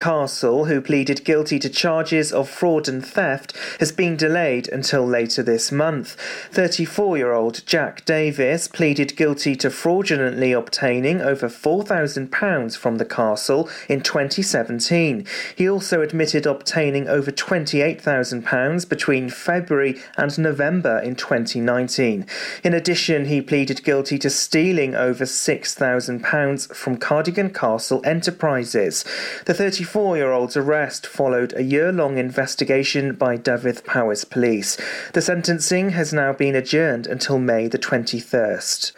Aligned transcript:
Castle, 0.00 0.64
who 0.64 0.80
pleaded 0.80 1.26
guilty 1.26 1.58
to 1.58 1.68
charges 1.68 2.32
of 2.32 2.48
fraud 2.48 2.88
and 2.88 3.06
theft, 3.06 3.54
has 3.80 3.92
been 3.92 4.16
delayed 4.16 4.66
until 4.68 5.06
later 5.06 5.42
this 5.42 5.70
month. 5.70 6.16
34 6.52 7.18
year 7.18 7.32
old 7.34 7.60
Jack 7.66 8.06
Davis 8.06 8.66
pleaded 8.66 9.14
guilty 9.14 9.54
to 9.56 9.68
fraudulently 9.68 10.52
obtaining 10.52 11.20
over 11.20 11.48
£4,000 11.50 12.78
from 12.78 12.96
the 12.96 13.04
castle 13.04 13.68
in 13.90 14.00
2017. 14.00 15.26
He 15.54 15.68
also 15.68 16.00
admitted 16.00 16.46
obtaining 16.46 17.06
over 17.06 17.30
£28,000 17.30 18.88
between 18.88 19.28
February 19.28 20.00
and 20.16 20.38
November 20.38 20.98
in 21.00 21.14
2019. 21.14 22.24
In 22.64 22.72
addition, 22.72 23.26
he 23.26 23.42
pleaded 23.42 23.84
guilty 23.84 24.18
to 24.20 24.30
stealing 24.30 24.94
over 24.94 25.24
£6,000 25.24 26.74
from 26.74 26.96
Cardigan 26.96 27.50
Castle 27.50 28.00
Enterprises. 28.06 29.04
The 29.44 29.52
34 29.52 29.89
24 29.90 30.16
year 30.16 30.30
old's 30.30 30.56
arrest 30.56 31.04
followed 31.04 31.52
a 31.56 31.64
year 31.64 31.90
long 31.90 32.16
investigation 32.16 33.12
by 33.12 33.36
Dyfed-Powys 33.36 34.24
police. 34.24 34.78
The 35.14 35.20
sentencing 35.20 35.90
has 35.90 36.12
now 36.12 36.32
been 36.32 36.54
adjourned 36.54 37.08
until 37.08 37.40
May 37.40 37.66
the 37.66 37.76
21st. 37.76 38.92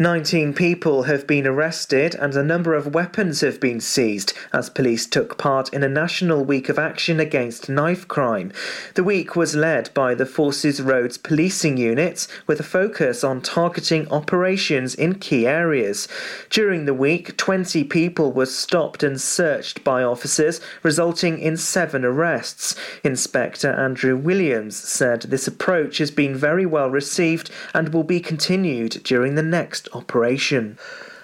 19 0.00 0.54
people 0.54 1.02
have 1.02 1.26
been 1.26 1.46
arrested 1.46 2.14
and 2.14 2.34
a 2.34 2.42
number 2.42 2.72
of 2.72 2.94
weapons 2.94 3.42
have 3.42 3.60
been 3.60 3.78
seized 3.78 4.32
as 4.50 4.70
police 4.70 5.06
took 5.06 5.36
part 5.36 5.70
in 5.74 5.82
a 5.82 5.88
national 5.90 6.42
week 6.42 6.70
of 6.70 6.78
action 6.78 7.20
against 7.20 7.68
knife 7.68 8.08
crime. 8.08 8.50
The 8.94 9.04
week 9.04 9.36
was 9.36 9.54
led 9.54 9.92
by 9.92 10.14
the 10.14 10.24
Forces 10.24 10.80
Roads 10.80 11.18
policing 11.18 11.76
Unit 11.76 12.26
with 12.46 12.58
a 12.58 12.62
focus 12.62 13.22
on 13.22 13.42
targeting 13.42 14.08
operations 14.08 14.94
in 14.94 15.16
key 15.16 15.46
areas. 15.46 16.08
During 16.48 16.86
the 16.86 16.94
week, 16.94 17.36
20 17.36 17.84
people 17.84 18.32
were 18.32 18.46
stopped 18.46 19.02
and 19.02 19.20
searched 19.20 19.84
by 19.84 20.02
officers, 20.02 20.62
resulting 20.82 21.38
in 21.38 21.58
seven 21.58 22.06
arrests. 22.06 22.74
Inspector 23.04 23.70
Andrew 23.70 24.16
Williams 24.16 24.76
said 24.76 25.24
this 25.24 25.46
approach 25.46 25.98
has 25.98 26.10
been 26.10 26.34
very 26.34 26.64
well 26.64 26.88
received 26.88 27.50
and 27.74 27.92
will 27.92 28.02
be 28.02 28.20
continued 28.20 29.02
during 29.04 29.34
the 29.34 29.42
next 29.42 29.89
operation. 29.92 30.78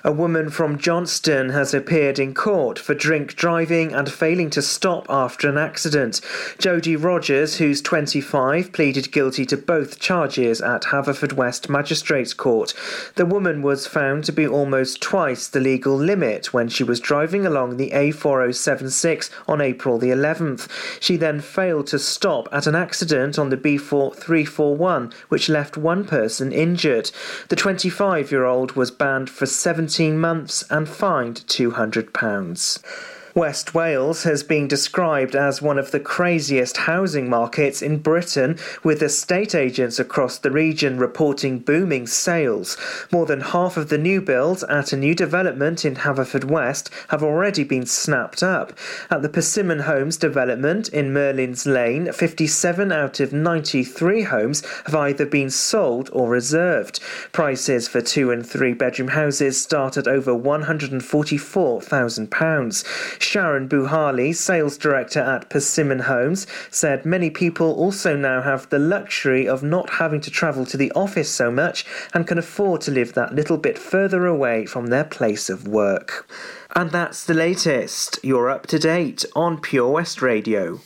A 0.07 0.13
woman 0.13 0.51
from 0.51 0.79
Johnston 0.79 1.49
has 1.49 1.75
appeared 1.75 2.21
in 2.21 2.33
court 2.33 2.79
for 2.79 2.95
drink 2.95 3.35
driving 3.35 3.93
and 3.93 4.09
failing 4.09 4.51
to 4.51 4.63
stop 4.63 5.05
after 5.09 5.49
an 5.49 5.59
accident. 5.59 6.21
Jodie 6.61 6.95
Rogers, 6.95 7.57
who's 7.57 7.83
25, 7.83 8.71
pleaded 8.71 9.11
guilty 9.11 9.45
to 9.47 9.57
both 9.57 9.99
charges 9.99 10.61
at 10.61 10.85
Haverfordwest 10.85 11.69
Magistrates 11.69 12.35
Court. 12.35 12.73
The 13.17 13.27
woman 13.27 13.63
was 13.63 13.89
found 13.89 14.23
to 14.27 14.33
be 14.33 14.47
almost 14.47 15.01
twice 15.01 15.49
the 15.49 15.59
legal 15.59 15.97
limit 15.97 16.55
when 16.55 16.69
she 16.69 16.85
was 16.85 17.01
driving 17.01 17.45
along 17.45 17.77
the 17.77 17.91
A4076 17.91 19.29
on 19.49 19.61
April 19.61 19.99
the 19.99 20.11
11th. 20.11 20.69
She 21.03 21.17
then 21.17 21.41
failed 21.41 21.89
to 21.89 21.99
stop 21.99 22.49
at 22.53 22.69
an 22.69 22.77
accident 22.77 23.41
on 23.41 23.49
the 23.49 23.57
B4341, 23.57 25.13
which 25.31 25.49
left 25.49 25.77
one 25.77 26.05
person 26.05 26.53
injured. 26.53 27.11
The 27.49 27.57
25 27.57 28.31
year 28.31 28.45
old 28.45 28.77
was 28.77 28.93
banned 28.93 29.29
for 29.31 29.47
17 29.47 29.96
18 29.97 30.19
months 30.19 30.63
and 30.69 30.87
fined 30.87 31.43
£200. 31.47 33.16
West 33.37 33.73
Wales 33.75 34.23
has 34.23 34.43
been 34.43 34.67
described 34.67 35.37
as 35.37 35.61
one 35.61 35.79
of 35.79 35.91
the 35.91 36.01
craziest 36.01 36.79
housing 36.79 37.29
markets 37.29 37.83
in 37.83 37.99
Britain, 37.99 38.59
with 38.83 39.03
estate 39.03 39.55
agents 39.55 39.99
across 39.99 40.39
the 40.39 40.51
region 40.51 40.97
reporting 40.97 41.59
booming 41.59 42.07
sales. 42.07 42.79
More 43.13 43.27
than 43.27 43.43
half 43.43 43.77
of 43.77 43.91
the 43.91 43.99
new 43.99 44.23
builds 44.23 44.63
at 44.71 44.95
a 44.95 44.97
new 44.97 45.15
development 45.15 45.85
in 45.85 45.97
Haverfordwest 45.97 46.89
have 47.09 47.23
already 47.23 47.63
been 47.63 47.85
snapped 47.85 48.43
up. 48.43 48.73
At 49.11 49.21
the 49.21 49.29
Persimmon 49.29 49.81
Homes 49.81 50.17
development 50.17 50.89
in 50.89 51.13
Merlin's 51.13 51.67
Lane, 51.67 52.11
57 52.11 52.91
out 52.91 53.21
of 53.21 53.35
93 53.35 54.23
homes 54.23 54.63
have 54.87 54.95
either 54.95 55.27
been 55.27 55.51
sold 55.51 56.09
or 56.15 56.31
reserved. 56.31 57.01
Prices 57.33 57.87
for 57.87 58.01
two 58.01 58.31
and 58.31 58.47
three 58.47 58.73
bedroom 58.73 59.09
houses 59.09 59.61
start 59.61 59.99
at 59.99 60.09
over 60.09 60.33
£144,000. 60.33 63.26
Sharon 63.27 63.69
Buhali, 63.69 64.33
sales 64.35 64.79
director 64.79 65.19
at 65.19 65.51
Persimmon 65.51 65.99
Homes, 65.99 66.47
said 66.71 67.05
many 67.05 67.29
people 67.29 67.73
also 67.75 68.17
now 68.17 68.41
have 68.41 68.71
the 68.71 68.79
luxury 68.79 69.49
of 69.49 69.65
not 69.65 69.91
having 69.91 70.21
to 70.21 70.31
travel 70.31 70.65
to 70.65 70.77
the 70.77 70.93
office 70.93 71.29
so 71.29 71.51
much 71.51 71.85
and 72.15 72.27
can 72.27 72.39
afford 72.39 72.83
to 72.83 72.93
live 72.93 73.15
that 73.15 73.35
little 73.35 73.59
bit 73.59 73.79
further 73.79 74.27
away 74.27 74.65
from 74.65 74.87
their 74.87 75.05
place 75.05 75.51
of 75.51 75.67
work. 75.67 76.31
And 76.77 76.93
that's 76.93 77.25
the 77.25 77.35
latest. 77.35 78.21
You're 78.23 78.49
up 78.49 78.69
to 78.69 78.79
date 78.79 79.25
on 79.35 79.61
Pure 79.61 79.91
West 79.91 80.23
Radio. 80.23 80.81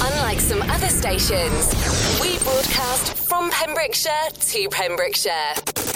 Unlike 0.00 0.40
some 0.40 0.62
other 0.62 0.88
stations, 0.88 1.66
we 2.18 2.38
broadcast 2.38 3.12
from 3.28 3.50
Pembrokeshire 3.50 4.30
to 4.32 4.68
Pembrokeshire. 4.70 5.52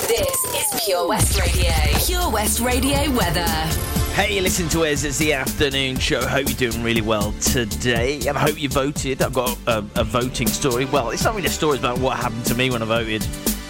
This 0.06 0.44
is 0.44 0.82
Pure 0.84 1.08
West 1.08 1.40
Radio. 1.40 1.72
Pure 2.04 2.30
West 2.30 2.60
Radio 2.60 3.10
weather. 3.12 4.03
Hey, 4.14 4.40
listen 4.40 4.68
to 4.68 4.84
us. 4.84 5.02
It's 5.02 5.18
the 5.18 5.32
afternoon 5.32 5.98
show. 5.98 6.24
Hope 6.24 6.46
you're 6.46 6.70
doing 6.70 6.84
really 6.84 7.00
well 7.00 7.32
today, 7.40 8.20
and 8.28 8.38
I 8.38 8.40
hope 8.42 8.62
you 8.62 8.68
voted. 8.68 9.20
I've 9.20 9.32
got 9.32 9.58
a, 9.66 9.78
a 9.96 10.04
voting 10.04 10.46
story. 10.46 10.84
Well, 10.84 11.10
it's 11.10 11.24
not 11.24 11.34
really 11.34 11.48
a 11.48 11.50
story 11.50 11.78
about 11.78 11.98
what 11.98 12.16
happened 12.16 12.44
to 12.46 12.54
me 12.54 12.70
when 12.70 12.80
I 12.80 12.84
voted. 12.84 13.26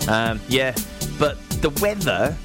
Um, 0.06 0.38
yeah, 0.46 0.74
but 1.18 1.40
the 1.62 1.70
weather 1.80 2.36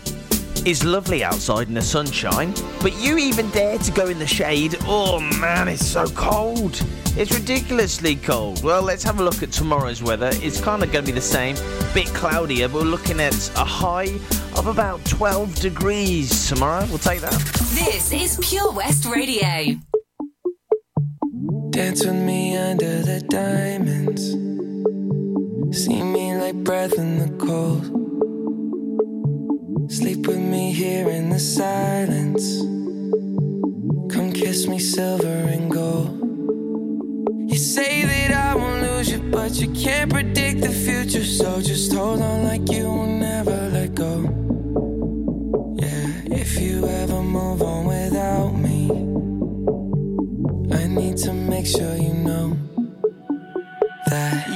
is 0.66 0.84
lovely 0.84 1.24
outside 1.24 1.68
in 1.68 1.74
the 1.74 1.82
sunshine, 1.82 2.54
but 2.82 2.96
you 2.98 3.18
even 3.18 3.50
dare 3.50 3.78
to 3.78 3.92
go 3.92 4.08
in 4.08 4.20
the 4.20 4.28
shade. 4.28 4.76
Oh 4.82 5.20
man, 5.40 5.68
it's 5.68 5.86
so 5.86 6.08
cold. 6.08 6.82
It's 7.18 7.34
ridiculously 7.34 8.16
cold. 8.16 8.64
Well, 8.64 8.82
let's 8.82 9.04
have 9.04 9.20
a 9.20 9.24
look 9.24 9.44
at 9.44 9.52
tomorrow's 9.52 10.02
weather. 10.02 10.30
It's 10.34 10.62
kind 10.62 10.84
of 10.84 10.92
going 10.92 11.06
to 11.06 11.12
be 11.12 11.16
the 11.16 11.22
same, 11.22 11.56
bit 11.94 12.08
cloudier, 12.08 12.68
but 12.68 12.82
we're 12.82 12.90
looking 12.90 13.20
at 13.20 13.50
a 13.58 13.66
high 13.66 14.14
of 14.58 14.68
about 14.68 15.04
12 15.06 15.56
degrees 15.56 16.48
tomorrow. 16.48 16.86
We'll 16.88 16.98
take 16.98 17.22
that. 17.22 17.34
This 17.74 18.12
is 18.12 18.38
Pure 18.42 18.74
West 18.74 19.06
Radio. 19.06 19.80
Dance 21.72 22.06
with 22.06 22.16
me 22.16 22.58
under 22.58 23.02
the 23.02 23.22
diamonds. 23.30 24.32
See 25.72 26.02
me 26.02 26.36
like 26.36 26.56
breath 26.56 26.94
in 26.98 27.20
the 27.20 27.46
cold. 27.46 28.09
Sleep 29.90 30.28
with 30.28 30.38
me 30.38 30.72
here 30.72 31.10
in 31.10 31.32
the 31.32 31.40
silence. 31.40 32.60
Come 34.14 34.32
kiss 34.32 34.68
me 34.68 34.78
silver 34.78 35.26
and 35.26 35.72
gold. 35.72 36.12
You 37.50 37.58
say 37.58 38.04
that 38.04 38.32
I 38.32 38.56
won't 38.56 38.84
lose 38.84 39.10
you, 39.12 39.18
but 39.18 39.54
you 39.60 39.68
can't 39.74 40.12
predict 40.12 40.62
the 40.62 40.70
future. 40.70 41.24
So 41.24 41.60
just 41.60 41.92
hold 41.92 42.22
on 42.22 42.44
like 42.44 42.70
you 42.72 42.86
will 42.86 43.08
never 43.08 43.70
let 43.74 43.96
go. 43.96 44.22
Yeah, 45.82 46.38
if 46.38 46.62
you 46.62 46.88
ever 46.88 47.24
move 47.24 47.64
on 47.64 47.86
without 47.88 48.52
me, 48.52 48.92
I 50.72 50.86
need 50.86 51.18
to 51.18 51.34
make 51.34 51.66
sure 51.66 51.96
you 51.96 52.14
know 52.14 52.56
that 54.06 54.49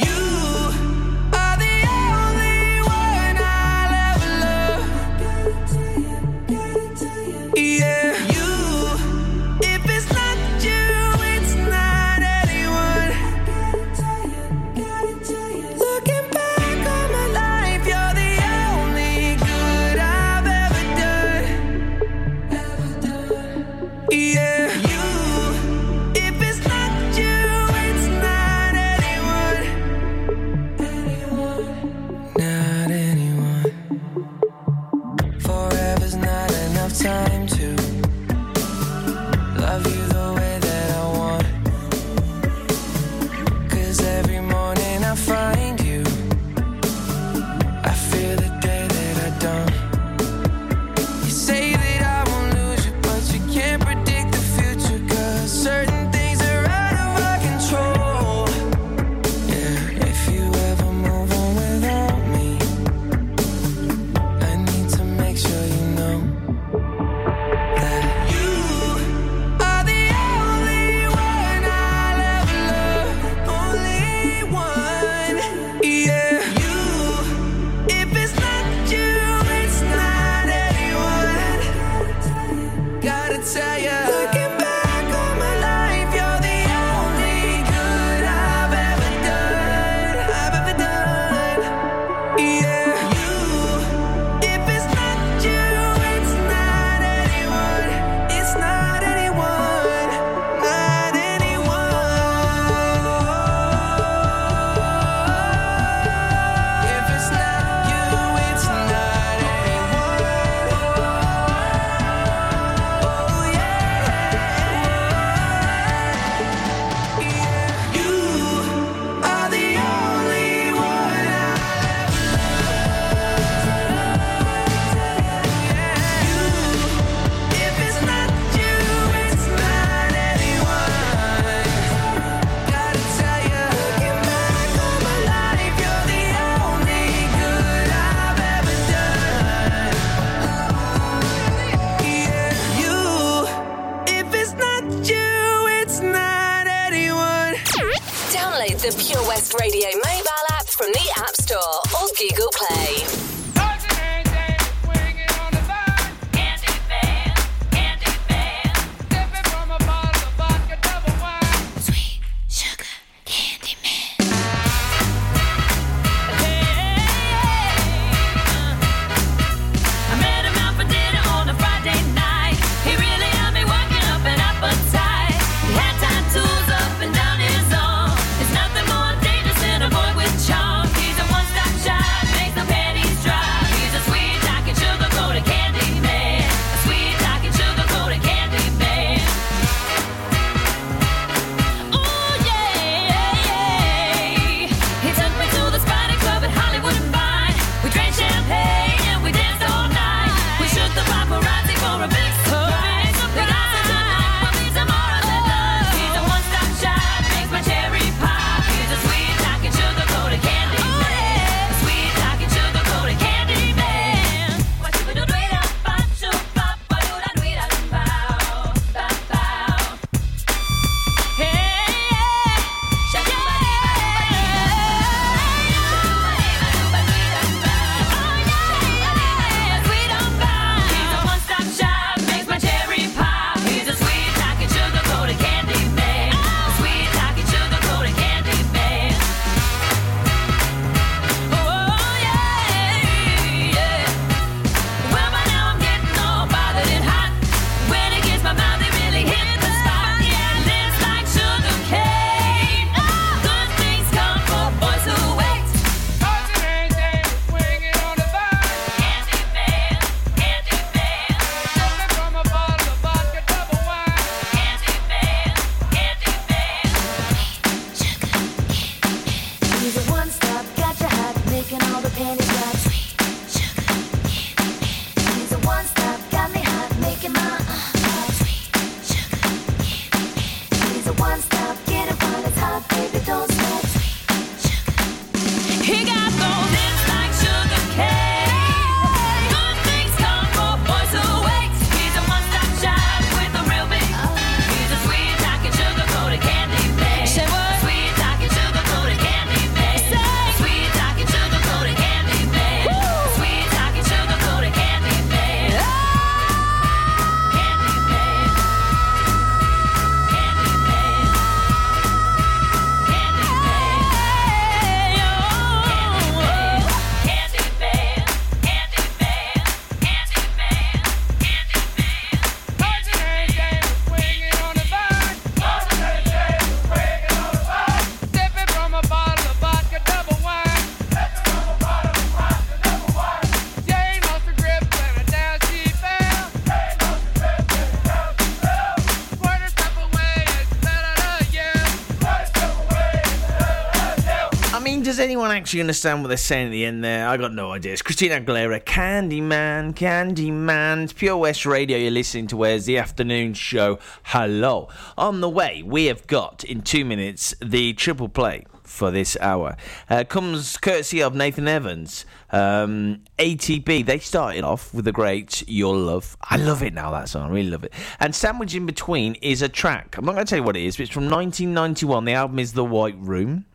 anyone 345.33 345.49
actually 345.49 345.79
understand 345.79 346.21
what 346.21 346.27
they're 346.27 346.37
saying 346.37 346.67
at 346.67 346.69
the 346.69 346.85
end 346.85 347.03
there? 347.03 347.27
I 347.27 347.37
got 347.37 347.55
no 347.55 347.71
idea. 347.71 347.91
It's 347.91 348.03
Christina 348.03 348.39
Aguilera, 348.39 348.79
Candyman, 348.83 349.95
Candyman. 349.95 351.05
It's 351.05 351.13
Pure 351.13 351.37
West 351.37 351.65
Radio. 351.65 351.97
You're 351.97 352.11
listening 352.11 352.45
to 352.47 352.57
Where's 352.57 352.85
the 352.85 352.99
Afternoon 352.99 353.55
Show. 353.55 353.97
Hello. 354.25 354.89
On 355.17 355.41
the 355.41 355.49
way, 355.49 355.81
we 355.83 356.05
have 356.05 356.27
got 356.27 356.63
in 356.63 356.83
two 356.83 357.03
minutes 357.03 357.55
the 357.63 357.93
triple 357.93 358.29
play 358.29 358.67
for 358.83 359.09
this 359.09 359.35
hour. 359.41 359.75
Uh, 360.07 360.23
comes 360.23 360.77
courtesy 360.77 361.23
of 361.23 361.33
Nathan 361.33 361.67
Evans. 361.67 362.27
Um, 362.51 363.23
ATB, 363.39 364.05
they 364.05 364.19
started 364.19 364.63
off 364.63 364.93
with 364.93 365.05
the 365.05 365.11
great 365.11 365.67
Your 365.67 365.95
Love. 365.95 366.37
I 366.43 366.57
love 366.57 366.83
it 366.83 366.93
now, 366.93 367.09
that 367.09 367.27
song. 367.27 367.49
I 367.49 367.51
really 367.51 367.71
love 367.71 367.83
it. 367.83 367.93
And 368.19 368.35
sandwich 368.35 368.75
in 368.75 368.85
between 368.85 369.33
is 369.35 369.63
a 369.63 369.69
track. 369.69 370.15
I'm 370.15 370.25
not 370.25 370.33
going 370.33 370.45
to 370.45 370.49
tell 370.51 370.59
you 370.59 370.63
what 370.63 370.77
it 370.77 370.83
is, 370.83 370.97
but 370.97 371.05
it's 371.05 371.11
from 371.11 371.23
1991. 371.23 372.25
The 372.25 372.33
album 372.33 372.59
is 372.59 372.73
The 372.73 372.85
White 372.85 373.17
Room. 373.17 373.65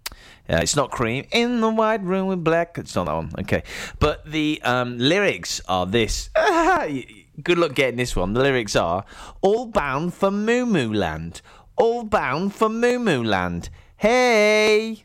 Uh, 0.48 0.60
it's 0.62 0.76
not 0.76 0.90
Cream. 0.90 1.26
In 1.30 1.60
the 1.60 1.68
white 1.68 2.02
room 2.02 2.26
with 2.26 2.42
black. 2.42 2.78
It's 2.78 2.94
not 2.94 3.06
that 3.06 3.14
one. 3.14 3.30
Okay. 3.40 3.62
But 3.98 4.30
the 4.30 4.60
um, 4.64 4.98
lyrics 4.98 5.60
are 5.68 5.86
this. 5.86 6.30
Good 7.42 7.58
luck 7.58 7.74
getting 7.74 7.96
this 7.96 8.16
one. 8.16 8.32
The 8.32 8.40
lyrics 8.40 8.74
are 8.74 9.04
All 9.42 9.66
bound 9.66 10.14
for 10.14 10.30
Moo 10.30 10.66
Moo 10.66 10.92
Land. 10.92 11.42
All 11.76 12.02
bound 12.04 12.54
for 12.54 12.68
Moo 12.68 12.98
Moo 12.98 13.22
Land. 13.22 13.68
Hey! 13.96 15.04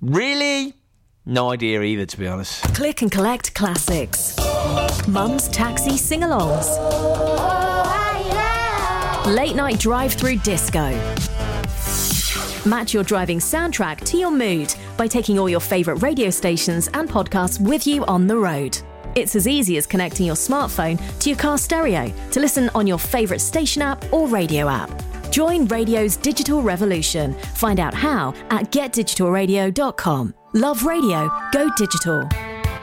Really? 0.00 0.74
No 1.26 1.50
idea 1.50 1.82
either, 1.82 2.06
to 2.06 2.16
be 2.18 2.26
honest. 2.26 2.62
Click 2.74 3.02
and 3.02 3.10
collect 3.10 3.54
classics. 3.54 4.36
Mum's 5.06 5.48
taxi 5.48 5.96
sing 5.96 6.20
alongs. 6.20 6.68
Late 9.26 9.56
night 9.56 9.78
drive 9.78 10.14
through 10.14 10.36
disco. 10.36 10.88
Match 12.68 12.92
your 12.92 13.02
driving 13.02 13.38
soundtrack 13.38 14.04
to 14.04 14.18
your 14.18 14.30
mood 14.30 14.74
by 14.98 15.06
taking 15.06 15.38
all 15.38 15.48
your 15.48 15.58
favourite 15.58 16.02
radio 16.02 16.28
stations 16.28 16.88
and 16.92 17.08
podcasts 17.08 17.58
with 17.58 17.86
you 17.86 18.04
on 18.04 18.26
the 18.26 18.36
road. 18.36 18.78
It's 19.14 19.34
as 19.34 19.48
easy 19.48 19.78
as 19.78 19.86
connecting 19.86 20.26
your 20.26 20.34
smartphone 20.34 21.00
to 21.20 21.30
your 21.30 21.38
car 21.38 21.56
stereo 21.56 22.12
to 22.30 22.40
listen 22.40 22.68
on 22.74 22.86
your 22.86 22.98
favourite 22.98 23.40
station 23.40 23.80
app 23.80 24.12
or 24.12 24.28
radio 24.28 24.68
app. 24.68 24.90
Join 25.30 25.66
radio's 25.68 26.18
digital 26.18 26.60
revolution. 26.60 27.32
Find 27.54 27.80
out 27.80 27.94
how 27.94 28.34
at 28.50 28.70
getdigitalradio.com. 28.70 30.34
Love 30.52 30.84
radio, 30.84 31.30
go 31.52 31.70
digital. 31.78 32.28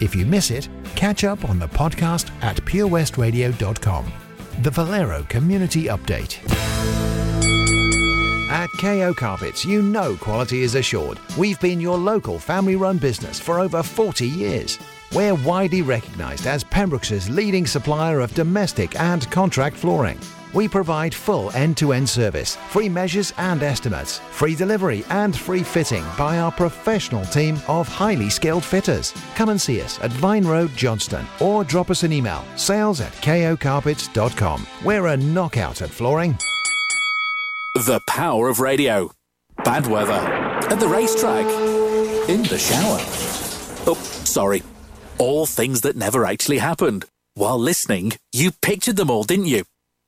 If 0.00 0.14
you 0.14 0.24
miss 0.24 0.50
it, 0.50 0.68
catch 0.96 1.24
up 1.24 1.48
on 1.48 1.58
the 1.58 1.68
podcast 1.68 2.30
at 2.42 2.56
purewestradio.com. 2.56 4.12
The 4.62 4.70
Valero 4.70 5.22
Community 5.28 5.84
Update. 5.84 6.38
At 8.50 8.68
KO 8.80 9.14
Carpets, 9.14 9.64
you 9.64 9.80
know 9.80 10.16
quality 10.16 10.62
is 10.62 10.74
assured. 10.74 11.18
We've 11.38 11.60
been 11.60 11.80
your 11.80 11.96
local 11.96 12.38
family 12.38 12.76
run 12.76 12.98
business 12.98 13.38
for 13.38 13.60
over 13.60 13.82
40 13.82 14.26
years. 14.26 14.78
We're 15.14 15.34
widely 15.34 15.82
recognised 15.82 16.46
as 16.46 16.64
Pembroke's 16.64 17.28
leading 17.28 17.66
supplier 17.66 18.20
of 18.20 18.34
domestic 18.34 18.98
and 18.98 19.30
contract 19.30 19.76
flooring. 19.76 20.18
We 20.52 20.66
provide 20.66 21.14
full 21.14 21.50
end 21.52 21.76
to 21.76 21.92
end 21.92 22.08
service, 22.08 22.56
free 22.70 22.88
measures 22.88 23.32
and 23.38 23.62
estimates, 23.62 24.18
free 24.30 24.54
delivery 24.54 25.04
and 25.10 25.36
free 25.36 25.62
fitting 25.62 26.04
by 26.18 26.38
our 26.38 26.50
professional 26.50 27.24
team 27.26 27.60
of 27.68 27.86
highly 27.86 28.30
skilled 28.30 28.64
fitters. 28.64 29.14
Come 29.36 29.50
and 29.50 29.60
see 29.60 29.80
us 29.80 30.00
at 30.00 30.12
Vine 30.12 30.44
Road, 30.44 30.70
Johnston, 30.76 31.26
or 31.40 31.62
drop 31.64 31.90
us 31.90 32.02
an 32.02 32.12
email 32.12 32.44
sales 32.56 33.00
at 33.00 33.12
kocarpets.com. 33.12 34.66
We're 34.84 35.06
a 35.06 35.16
knockout 35.16 35.82
at 35.82 35.90
flooring. 35.90 36.36
The 37.74 38.00
power 38.08 38.48
of 38.48 38.58
radio. 38.58 39.12
Bad 39.64 39.86
weather. 39.86 40.12
At 40.12 40.80
the 40.80 40.88
racetrack. 40.88 41.46
In 42.28 42.42
the 42.42 42.58
shower. 42.58 42.98
Oh, 43.86 43.98
sorry. 44.24 44.62
All 45.18 45.46
things 45.46 45.82
that 45.82 45.96
never 45.96 46.24
actually 46.24 46.58
happened. 46.58 47.04
While 47.34 47.60
listening, 47.60 48.14
you 48.32 48.50
pictured 48.50 48.96
them 48.96 49.10
all, 49.10 49.22
didn't 49.22 49.46
you? 49.46 49.64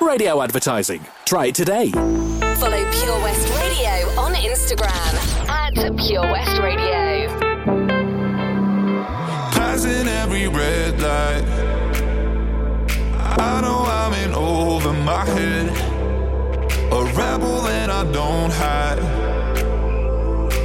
Radio 0.00 0.40
advertising. 0.40 1.04
Try 1.26 1.46
it 1.46 1.54
today. 1.54 1.90
Follow 1.90 2.90
Pure 2.90 3.20
West 3.20 3.48
Radio 3.60 4.08
on 4.18 4.34
Instagram 4.34 5.48
at 5.48 5.74
Pure 5.98 6.22
West 6.22 6.58
Radio. 6.58 7.28
Passing 9.52 10.08
every 10.08 10.48
red 10.48 11.00
light. 11.00 11.44
I 13.38 13.60
know 13.60 13.84
I'm 13.86 14.14
in 14.24 14.34
over 14.34 14.92
my 14.94 15.24
head. 15.26 15.68
A 16.92 17.04
rebel 17.14 17.66
and 17.68 17.92
I 17.92 18.10
don't 18.10 18.52
hide. 18.52 18.98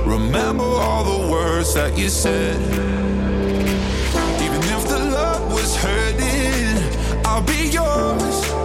Remember 0.07 0.63
all 0.63 1.03
the 1.03 1.31
words 1.31 1.73
that 1.73 1.97
you 1.97 2.07
said. 2.07 2.59
Even 4.41 4.61
if 4.63 4.87
the 4.87 4.99
love 4.99 5.53
was 5.53 5.75
hurting, 5.75 7.25
I'll 7.25 7.43
be 7.43 7.69
yours. 7.69 8.64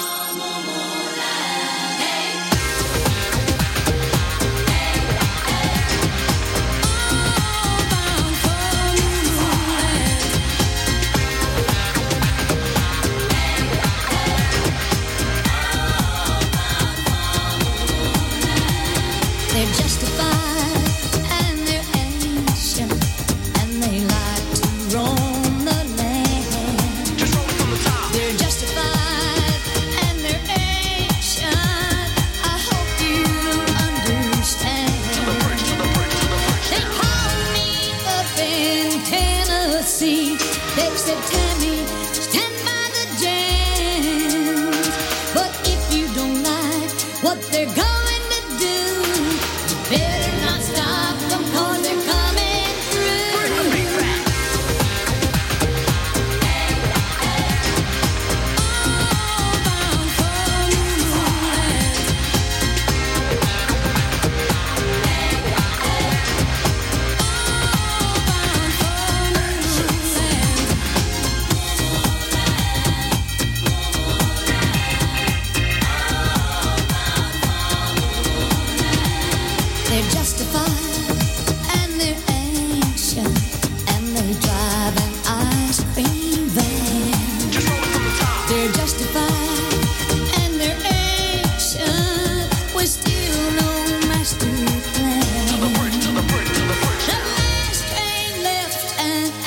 moment 99.11 99.40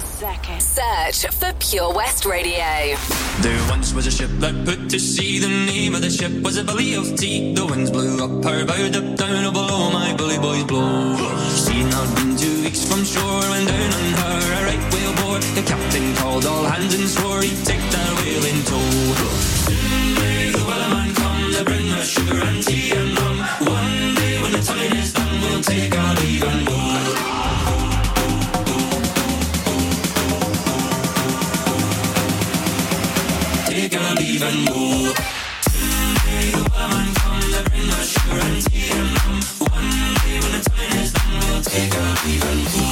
Second. 0.00 0.60
Search 0.60 1.26
for 1.34 1.52
Pure 1.58 1.94
West 1.94 2.24
Radio. 2.24 2.96
There 3.40 3.68
once 3.68 3.92
was 3.92 4.06
a 4.06 4.10
ship 4.10 4.30
that 4.40 4.54
put 4.64 4.90
to 4.90 4.98
sea. 4.98 5.38
The 5.38 5.48
name 5.48 5.94
of 5.94 6.02
the 6.02 6.10
ship 6.10 6.32
was 6.42 6.56
a 6.56 6.64
Billy 6.64 6.96
o' 6.96 7.04
Tea. 7.16 7.54
The 7.54 7.66
winds 7.66 7.90
blew 7.90 8.22
up 8.22 8.44
her 8.44 8.64
bow, 8.64 8.74
up 8.74 9.16
down 9.16 9.52
below 9.52 9.90
my 9.90 10.14
bully 10.16 10.38
boys 10.38 10.64
blow. 10.64 11.16
She 11.64 11.80
had 11.84 12.14
been 12.16 12.36
two 12.36 12.62
weeks 12.62 12.84
from 12.88 13.04
shore 13.04 13.44
when 13.50 13.66
down 13.66 13.92
on 13.98 14.08
her 14.20 14.40
a 14.56 14.60
right 14.68 14.84
whale 14.92 15.14
bore. 15.20 15.40
The 15.56 15.64
captain 15.66 16.14
called 16.16 16.46
all 16.46 16.64
hands 16.64 16.94
and 16.94 17.08
swore 17.08 17.42
he'd 17.42 17.64
take 17.64 17.84
that 17.92 18.10
whale 18.20 18.44
in 18.44 18.60
tow. 18.64 18.90
Soon 19.66 20.14
may 20.20 20.50
the 20.50 20.64
wellerman 20.68 21.14
come 21.16 21.52
to 21.52 21.64
bring 21.64 21.88
us 21.92 22.08
sugar 22.08 22.40
and 22.40 22.62
tea 22.62 22.92
and 22.92 23.18
rum. 23.18 23.38
One 23.68 24.14
day 24.16 24.40
when 24.42 24.52
the 24.52 24.62
time 24.62 24.92
is 24.96 25.12
done, 25.12 25.40
we'll 25.40 25.62
take 25.62 25.96
our 25.96 26.14
leave 26.16 26.44
and 26.44 26.66
go. 26.66 26.79
Go. 34.40 34.46
Someday 34.46 35.12
the 36.50 36.64
wellerman 36.72 37.14
come 37.16 37.40
to 37.52 37.60
bring 37.68 37.90
sugar 38.08 38.40
and 38.40 38.64
tea 38.64 38.88
and. 38.88 39.44
One 39.60 39.90
day 40.24 40.40
when 40.40 40.52
the 40.56 40.60
time 40.64 40.96
is 40.96 41.12
done, 41.12 41.40
we'll 41.50 41.60
take 41.60 41.94
our 41.94 42.24
leave 42.24 42.44
and 42.44 42.89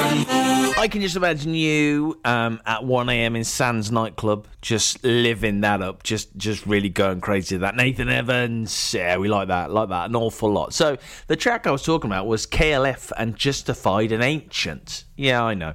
I 0.00 0.86
can 0.88 1.00
just 1.00 1.16
imagine 1.16 1.54
you 1.54 2.20
um, 2.24 2.60
at 2.64 2.84
1 2.84 3.08
a.m. 3.08 3.34
in 3.34 3.42
Sands 3.42 3.90
nightclub, 3.90 4.46
just 4.62 5.02
living 5.02 5.62
that 5.62 5.82
up, 5.82 6.04
just 6.04 6.36
just 6.36 6.64
really 6.66 6.88
going 6.88 7.20
crazy. 7.20 7.56
That 7.56 7.74
Nathan 7.74 8.08
Evans, 8.08 8.94
yeah, 8.94 9.16
we 9.16 9.28
like 9.28 9.48
that, 9.48 9.72
like 9.72 9.88
that 9.88 10.08
an 10.10 10.14
awful 10.14 10.52
lot. 10.52 10.72
So 10.72 10.98
the 11.26 11.34
track 11.34 11.66
I 11.66 11.72
was 11.72 11.82
talking 11.82 12.08
about 12.08 12.28
was 12.28 12.46
KLF 12.46 13.10
and 13.18 13.34
Justified 13.34 14.12
and 14.12 14.22
Ancient. 14.22 15.02
Yeah, 15.16 15.42
I 15.42 15.54
know. 15.54 15.74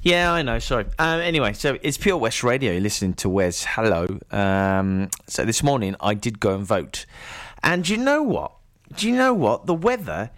Yeah, 0.00 0.32
I 0.32 0.40
know. 0.40 0.58
Sorry. 0.58 0.86
Um, 0.98 1.20
anyway, 1.20 1.52
so 1.52 1.78
it's 1.82 1.98
Pure 1.98 2.16
West 2.16 2.42
Radio. 2.42 2.72
You're 2.72 2.80
listening 2.80 3.12
to 3.14 3.28
Wes. 3.28 3.64
Hello. 3.64 4.18
Um, 4.30 5.10
so 5.26 5.44
this 5.44 5.62
morning 5.62 5.94
I 6.00 6.14
did 6.14 6.40
go 6.40 6.54
and 6.54 6.64
vote, 6.64 7.04
and 7.62 7.86
you 7.86 7.98
know 7.98 8.22
what? 8.22 8.52
Do 8.96 9.08
you 9.08 9.14
know 9.14 9.34
what? 9.34 9.66
The 9.66 9.74
weather 9.74 10.30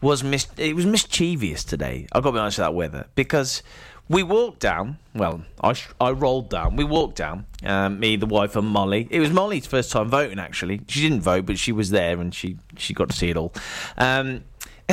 was 0.00 0.22
mis- 0.24 0.48
it 0.56 0.74
was 0.74 0.86
mischievous 0.86 1.64
today. 1.64 2.06
I've 2.12 2.22
got 2.22 2.30
to 2.30 2.34
be 2.34 2.38
honest 2.40 2.58
with 2.58 2.66
that 2.66 2.74
weather 2.74 3.06
because 3.14 3.62
we 4.08 4.22
walked 4.22 4.60
down. 4.60 4.98
Well, 5.14 5.42
I 5.60 5.72
sh- 5.74 5.88
I 6.00 6.10
rolled 6.10 6.50
down. 6.50 6.76
We 6.76 6.84
walked 6.84 7.16
down. 7.16 7.46
Um, 7.64 8.00
me, 8.00 8.16
the 8.16 8.26
wife, 8.26 8.56
and 8.56 8.66
Molly. 8.66 9.06
It 9.10 9.20
was 9.20 9.30
Molly's 9.30 9.66
first 9.66 9.92
time 9.92 10.08
voting. 10.08 10.38
Actually, 10.38 10.80
she 10.88 11.00
didn't 11.00 11.20
vote, 11.20 11.46
but 11.46 11.58
she 11.58 11.72
was 11.72 11.90
there 11.90 12.20
and 12.20 12.34
she 12.34 12.56
she 12.76 12.94
got 12.94 13.10
to 13.10 13.16
see 13.16 13.30
it 13.30 13.36
all. 13.36 13.52
Um, 13.98 14.44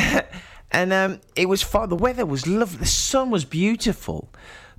and 0.72 0.94
um, 0.94 1.20
it 1.36 1.48
was 1.48 1.64
fine. 1.64 1.90
The 1.90 1.96
weather 1.96 2.26
was 2.26 2.46
lovely. 2.46 2.80
The 2.80 2.86
sun 2.86 3.32
was 3.32 3.46
beautiful, 3.46 4.32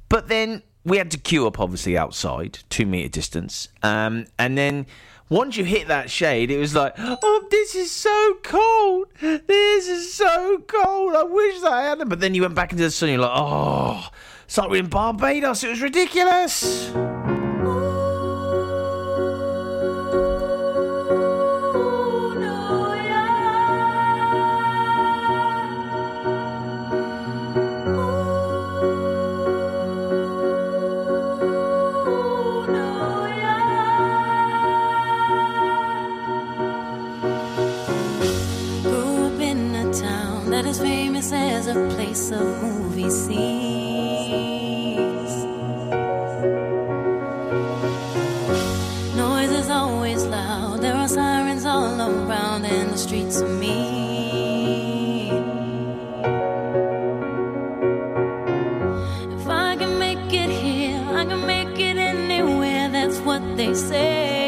but 0.09 0.29
then 0.29 0.63
we 0.85 0.99
had 0.99 1.11
to 1.11 1.19
queue 1.19 1.47
up, 1.47 1.59
obviously 1.59 1.97
outside, 1.97 2.61
two 2.71 2.87
meter 2.87 3.09
distance. 3.09 3.69
Um, 3.83 4.27
and 4.39 4.57
then 4.57 4.87
once 5.29 5.57
you 5.57 5.65
hit 5.65 5.89
that 5.89 6.11
shade, 6.11 6.51
it 6.51 6.59
was 6.59 6.75
like, 6.75 6.95
oh, 6.99 7.47
this 7.51 7.75
is 7.75 7.91
so 7.91 8.37
cold. 8.43 9.09
This 9.21 9.89
is 9.89 10.13
so 10.13 10.59
cold. 10.67 11.15
I 11.15 11.23
wish 11.23 11.61
that 11.61 11.73
I 11.73 11.83
had 11.83 12.01
it. 12.01 12.09
But 12.09 12.21
then 12.21 12.35
you 12.35 12.43
went 12.43 12.55
back 12.55 12.73
into 12.73 12.85
the 12.85 12.91
sun. 12.91 13.11
You're 13.11 13.19
like, 13.19 13.31
oh, 13.35 14.09
it's 14.45 14.57
like 14.57 14.71
we're 14.71 14.81
in 14.81 14.89
Barbados. 14.89 15.65
It 15.65 15.69
was 15.69 15.83
ridiculous. 15.83 16.93
Of 42.31 42.63
movie 42.63 43.11
scenes. 43.11 43.45
Noise 49.17 49.51
is 49.51 49.71
always 49.71 50.25
loud, 50.25 50.81
there 50.81 50.95
are 50.95 51.09
sirens 51.09 51.65
all 51.65 52.01
around, 52.01 52.65
and 52.65 52.91
the 52.93 52.99
streets 52.99 53.41
are 53.41 53.49
mean. 53.49 55.35
If 59.41 59.49
I 59.49 59.77
can 59.77 59.99
make 59.99 60.33
it 60.33 60.51
here, 60.51 61.03
I 61.21 61.25
can 61.25 61.47
make 61.47 61.79
it 61.79 61.97
anywhere, 61.97 62.89
that's 62.91 63.19
what 63.21 63.43
they 63.57 63.75
say. 63.75 64.48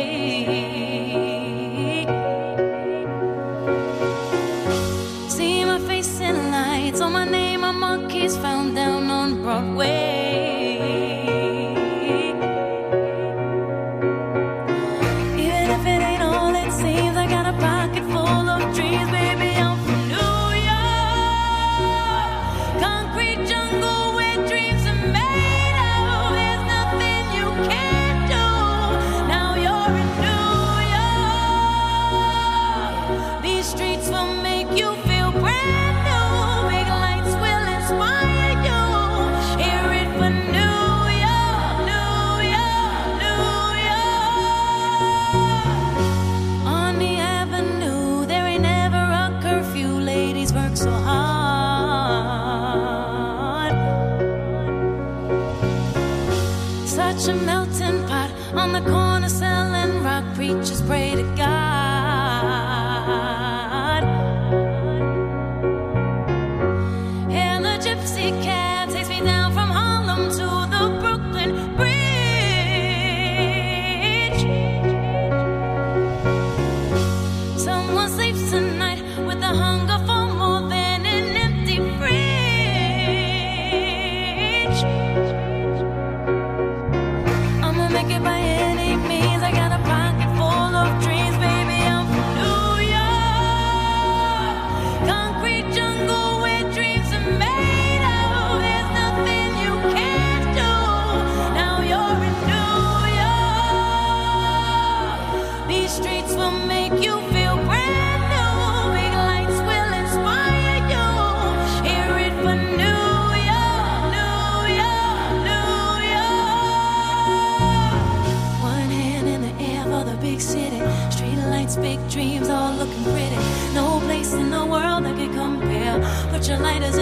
Your 126.71 127.00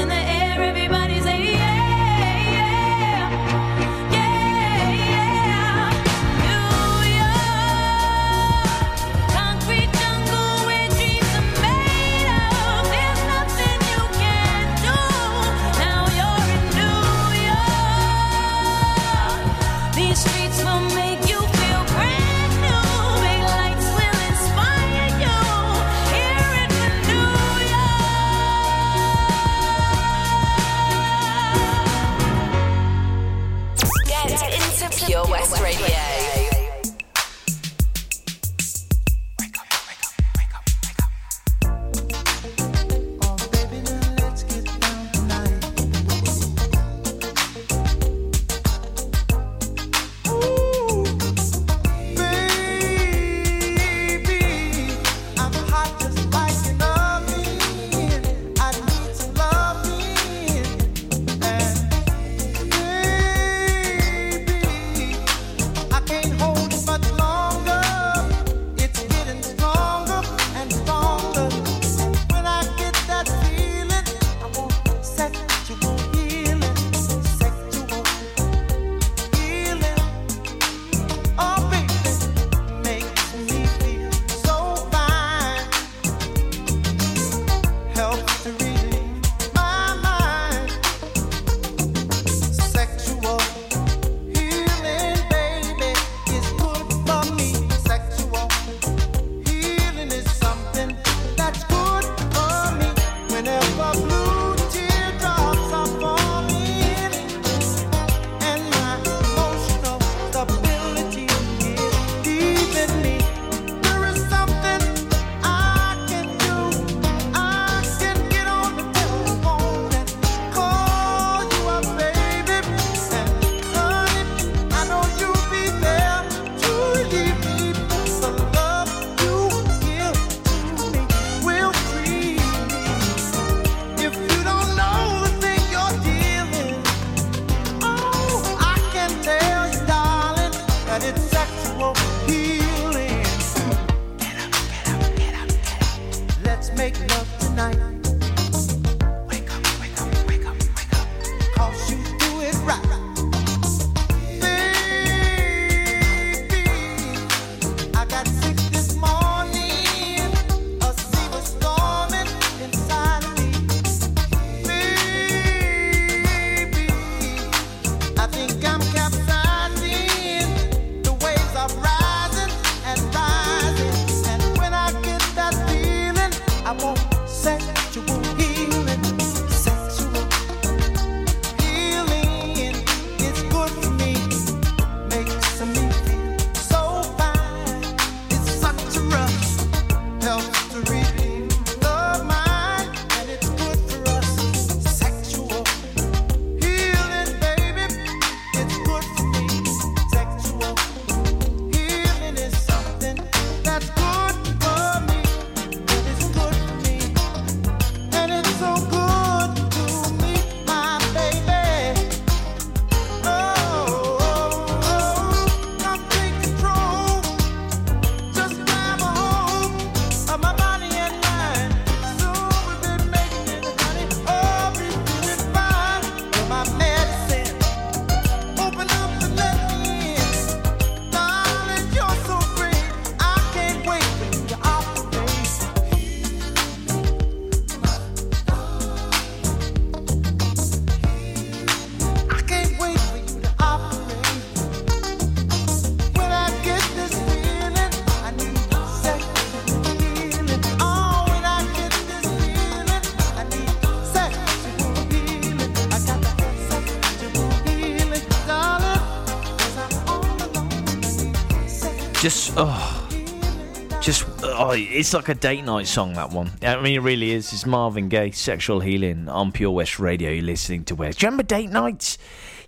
it's 264.82 265.14
like 265.14 265.28
a 265.28 265.34
date 265.34 265.64
night 265.64 265.86
song. 265.86 266.14
That 266.14 266.30
one. 266.30 266.50
I 266.62 266.80
mean, 266.80 266.94
it 266.94 267.02
really 267.02 267.30
is. 267.32 267.52
It's 267.52 267.66
Marvin 267.66 268.08
Gaye, 268.08 268.30
"Sexual 268.30 268.80
Healing" 268.80 269.28
on 269.28 269.52
Pure 269.52 269.72
Wes 269.72 269.98
Radio. 269.98 270.30
You're 270.30 270.44
listening 270.44 270.84
to 270.84 270.94
West. 270.94 271.18
Do 271.18 271.26
you 271.26 271.28
remember 271.28 271.42
date 271.44 271.70
nights? 271.70 272.18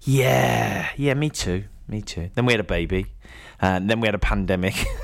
Yeah, 0.03 0.89
yeah, 0.97 1.15
me 1.15 1.31
too, 1.31 1.65
me 1.89 2.03
too. 2.03 2.31
Then 2.35 2.47
we 2.47 2.53
had 2.53 2.61
a 2.61 2.65
baby, 2.65 3.07
and 3.61 3.89
then 3.91 4.01
we 4.01 4.09
had 4.09 4.15
a 4.15 4.19
pandemic. 4.19 4.75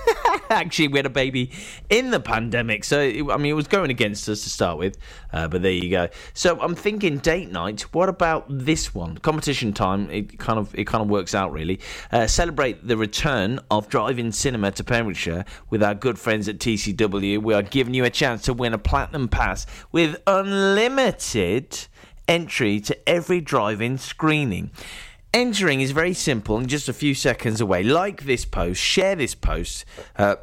Actually, 0.51 0.89
we 0.89 0.99
had 0.99 1.07
a 1.07 1.11
baby 1.11 1.51
in 1.91 2.11
the 2.11 2.21
pandemic, 2.21 2.85
so 2.85 3.01
it, 3.01 3.25
I 3.31 3.37
mean, 3.37 3.51
it 3.51 3.55
was 3.55 3.67
going 3.67 3.91
against 3.91 4.29
us 4.29 4.45
to 4.45 4.51
start 4.51 4.79
with. 4.79 4.97
Uh, 5.33 5.49
but 5.49 5.63
there 5.63 5.73
you 5.73 5.91
go. 5.91 6.09
So 6.35 6.61
I'm 6.61 6.75
thinking 6.75 7.19
date 7.19 7.51
night. 7.51 7.83
What 7.93 8.09
about 8.09 8.47
this 8.49 8.95
one? 8.95 9.19
Competition 9.19 9.73
time. 9.73 10.11
It 10.11 10.39
kind 10.39 10.59
of 10.59 10.75
it 10.75 10.87
kind 10.87 11.03
of 11.03 11.09
works 11.09 11.35
out 11.35 11.53
really. 11.53 11.81
Uh, 12.13 12.27
celebrate 12.27 12.87
the 12.87 12.97
return 12.97 13.61
of 13.71 13.89
drive-in 13.89 14.33
cinema 14.33 14.71
to 14.73 14.85
Pembrokeshire 14.85 15.45
with 15.71 15.83
our 15.83 15.95
good 15.95 16.19
friends 16.19 16.49
at 16.49 16.59
TCW. 16.59 17.43
We 17.43 17.55
are 17.55 17.63
giving 17.63 17.95
you 17.95 18.05
a 18.05 18.11
chance 18.11 18.43
to 18.43 18.53
win 18.55 18.73
a 18.73 18.79
platinum 18.79 19.29
pass 19.29 19.67
with 19.93 20.17
unlimited 20.27 21.87
entry 22.29 22.81
to 22.81 23.09
every 23.09 23.41
drive-in 23.41 23.99
screening. 23.99 24.71
Entering 25.37 25.83
is 25.83 25.91
very 25.91 26.15
simple 26.15 26.57
and 26.57 26.67
just 26.67 26.89
a 26.89 26.95
few 26.95 27.15
seconds 27.15 27.61
away. 27.61 27.83
Like 27.83 28.25
this 28.25 28.47
post, 28.47 28.81
share 28.81 29.15
this 29.15 29.35
post. 29.35 29.85
Uh, 30.17 30.37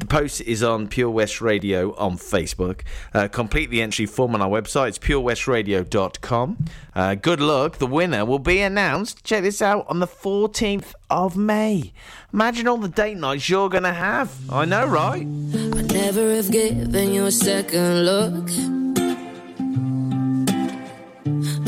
the 0.00 0.04
post 0.04 0.40
is 0.40 0.64
on 0.64 0.88
Pure 0.88 1.10
West 1.10 1.40
Radio 1.40 1.94
on 1.94 2.16
Facebook. 2.16 2.80
Uh, 3.14 3.28
complete 3.28 3.70
the 3.70 3.80
entry 3.80 4.04
form 4.04 4.34
on 4.34 4.42
our 4.42 4.48
website. 4.48 4.88
It's 4.88 4.98
purewestradio.com. 4.98 6.64
Uh, 6.92 7.14
good 7.14 7.40
luck. 7.40 7.78
The 7.78 7.86
winner 7.86 8.24
will 8.24 8.40
be 8.40 8.58
announced. 8.58 9.22
Check 9.22 9.44
this 9.44 9.62
out 9.62 9.86
on 9.88 10.00
the 10.00 10.08
14th 10.08 10.92
of 11.08 11.36
May. 11.36 11.92
Imagine 12.32 12.66
all 12.66 12.78
the 12.78 12.88
date 12.88 13.18
nights 13.18 13.48
you're 13.48 13.68
going 13.68 13.84
to 13.84 13.92
have. 13.92 14.36
I 14.50 14.64
know, 14.64 14.86
right? 14.86 15.22
I 15.22 15.24
never 15.24 16.34
have 16.34 16.50
given 16.50 17.12
you 17.12 17.26
a 17.26 17.30
second 17.30 18.04
look. 18.04 18.71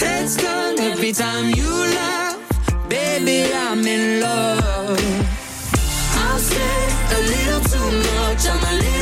Heads 0.00 0.36
turn 0.36 0.78
every 0.80 1.12
time 1.12 1.54
you 1.54 1.68
laugh. 1.68 2.38
Baby, 2.88 3.50
I'm 3.52 3.86
in 3.86 4.20
love. 4.20 4.98
I've 6.24 6.40
said 6.40 6.90
a 7.16 7.20
little 7.32 7.62
too 7.72 7.90
much. 8.08 8.46
I'm 8.46 8.62
a 8.62 8.72
little 8.82 8.95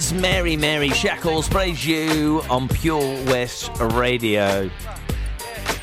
It's 0.00 0.14
Mary 0.14 0.56
Mary 0.56 0.88
Shackles 0.88 1.46
praise 1.46 1.86
you 1.86 2.40
on 2.48 2.68
Pure 2.68 3.22
West 3.26 3.70
Radio. 3.80 4.70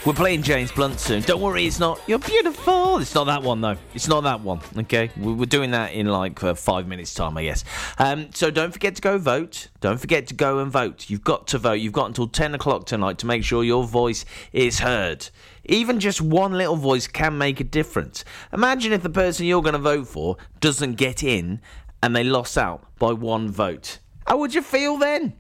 We're 0.07 0.13
playing 0.13 0.41
James 0.41 0.71
Blunt 0.71 0.99
soon. 0.99 1.21
Don't 1.21 1.39
worry, 1.39 1.67
it's 1.67 1.79
not 1.79 2.01
You're 2.07 2.17
Beautiful. 2.17 2.97
It's 2.97 3.13
not 3.13 3.25
that 3.25 3.43
one, 3.43 3.61
though. 3.61 3.77
It's 3.93 4.07
not 4.07 4.21
that 4.23 4.41
one, 4.41 4.59
okay? 4.75 5.11
We- 5.17 5.33
We're 5.33 5.45
doing 5.45 5.69
that 5.69 5.93
in 5.93 6.07
like 6.07 6.43
uh, 6.43 6.55
five 6.55 6.87
minutes' 6.87 7.13
time, 7.13 7.37
I 7.37 7.43
guess. 7.43 7.63
Um, 7.99 8.29
so 8.33 8.49
don't 8.49 8.71
forget 8.73 8.95
to 8.95 9.03
go 9.03 9.19
vote. 9.19 9.67
Don't 9.81 9.99
forget 9.99 10.25
to 10.29 10.33
go 10.33 10.57
and 10.57 10.71
vote. 10.71 11.11
You've 11.11 11.23
got 11.23 11.45
to 11.49 11.59
vote. 11.59 11.73
You've 11.73 11.93
got 11.93 12.07
until 12.07 12.27
10 12.27 12.55
o'clock 12.55 12.87
tonight 12.87 13.19
to 13.19 13.27
make 13.27 13.43
sure 13.43 13.63
your 13.63 13.83
voice 13.83 14.25
is 14.51 14.79
heard. 14.79 15.29
Even 15.65 15.99
just 15.99 16.21
one 16.21 16.53
little 16.53 16.75
voice 16.75 17.05
can 17.05 17.37
make 17.37 17.59
a 17.59 17.63
difference. 17.63 18.25
Imagine 18.51 18.93
if 18.93 19.03
the 19.03 19.11
person 19.11 19.45
you're 19.45 19.61
going 19.61 19.73
to 19.73 19.79
vote 19.79 20.07
for 20.07 20.37
doesn't 20.59 20.95
get 20.95 21.21
in 21.21 21.61
and 22.01 22.15
they 22.15 22.23
lost 22.23 22.57
out 22.57 22.83
by 22.97 23.11
one 23.13 23.51
vote. 23.51 23.99
How 24.27 24.37
would 24.37 24.53
you 24.53 24.61
feel 24.61 24.97
then? 24.97 25.37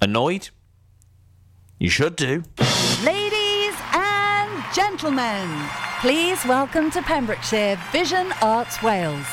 Annoyed? 0.00 0.48
You 1.78 1.90
should 1.90 2.16
do. 2.16 2.42
Ladies 3.04 3.74
and 3.92 4.64
gentlemen, 4.74 5.46
please 6.00 6.42
welcome 6.46 6.90
to 6.92 7.02
Pembrokeshire 7.02 7.78
Vision 7.92 8.32
Arts 8.40 8.82
Wales, 8.82 9.26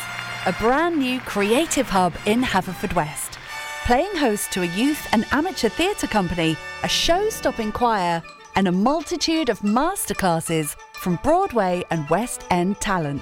a 0.45 0.51
brand 0.59 0.99
new 0.99 1.21
creative 1.21 1.89
hub 1.89 2.13
in 2.25 2.41
Haverfordwest. 2.41 3.37
Playing 3.85 4.17
host 4.17 4.51
to 4.51 4.63
a 4.63 4.75
youth 4.75 5.07
and 5.13 5.25
amateur 5.31 5.69
theatre 5.69 6.07
company, 6.07 6.57
a 6.83 6.89
show 6.89 7.29
stopping 7.29 7.71
choir, 7.71 8.21
and 8.57 8.67
a 8.67 8.73
multitude 8.73 9.47
of 9.47 9.61
masterclasses 9.61 10.75
from 10.95 11.17
Broadway 11.23 11.85
and 11.91 12.09
West 12.09 12.43
End 12.49 12.77
talent. 12.81 13.21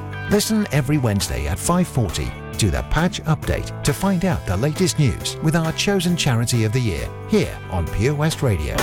Listen 0.31 0.65
every 0.71 0.97
Wednesday 0.97 1.47
at 1.47 1.57
5:40 1.57 2.31
to 2.57 2.71
the 2.71 2.83
Patch 2.83 3.21
Update 3.23 3.83
to 3.83 3.91
find 3.91 4.23
out 4.23 4.45
the 4.45 4.55
latest 4.55 4.97
news 4.97 5.35
with 5.43 5.57
our 5.57 5.73
chosen 5.73 6.15
charity 6.15 6.63
of 6.63 6.71
the 6.71 6.79
year 6.79 7.05
here 7.27 7.53
on 7.69 7.85
Pure 7.85 8.15
West 8.15 8.41
Radio. 8.41 8.77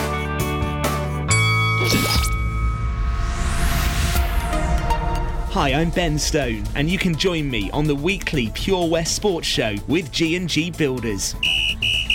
Hi, 5.51 5.73
I'm 5.73 5.89
Ben 5.89 6.19
Stone, 6.19 6.65
and 6.75 6.91
you 6.91 6.99
can 6.99 7.17
join 7.17 7.51
me 7.51 7.71
on 7.71 7.87
the 7.87 7.97
weekly 7.97 8.51
Pure 8.51 8.91
West 8.91 9.17
Sports 9.17 9.49
Show 9.49 9.75
with 9.89 10.13
G&G 10.13 10.73
Builders. 10.73 11.35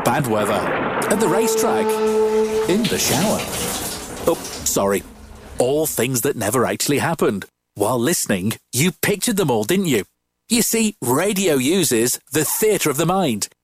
Bad 0.05 0.28
weather. 0.28 0.53
At 0.53 1.20
the 1.20 1.28
racetrack. 1.28 1.86
In 2.70 2.84
the 2.84 2.97
shower. 2.97 3.39
Oh, 4.26 4.38
sorry. 4.64 5.03
All 5.57 5.86
things 5.86 6.22
that 6.22 6.36
never 6.36 6.66
actually 6.66 6.99
happened. 6.99 7.45
While 7.76 7.99
listening, 7.99 8.53
you 8.72 8.91
pictured 9.01 9.38
them 9.38 9.51
all, 9.51 9.64
didn't 9.64 9.88
you? 9.88 10.05
You 10.47 10.61
see, 10.61 10.95
radio 11.01 11.55
uses 11.55 12.20
the 12.32 12.45
theatre 12.45 12.89
of 12.89 12.97
the 12.97 13.05
mind. 13.05 13.49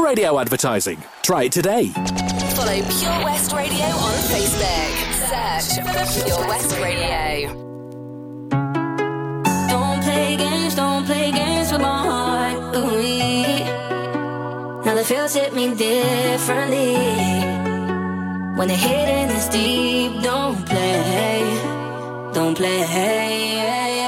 Radio 0.00 0.38
advertising. 0.38 1.02
Try 1.22 1.44
it 1.44 1.52
today. 1.52 1.88
Follow 2.56 2.74
Pure 2.74 3.24
West 3.24 3.52
Radio 3.52 3.84
on 3.84 4.14
Facebook. 4.32 4.92
Search 5.30 5.76
for 5.86 6.24
Pure 6.24 6.48
West 6.48 6.76
Radio. 6.78 7.52
Don't 9.68 10.02
play 10.02 10.36
games, 10.36 10.74
don't 10.74 11.04
play 11.04 11.30
games 11.30 11.70
with 11.70 11.80
my 11.80 11.98
heart. 12.08 12.76
Ooh, 12.76 13.64
now 14.84 14.94
the 14.94 15.04
feels 15.04 15.34
hit 15.34 15.54
me 15.54 15.74
differently. 15.74 16.96
When 18.56 18.68
the 18.68 18.74
hitting 18.74 19.30
is 19.36 19.48
deep, 19.48 20.22
don't 20.22 20.66
play, 20.66 21.42
don't 22.32 22.56
play. 22.56 23.99